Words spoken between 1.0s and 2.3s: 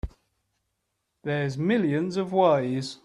There's millions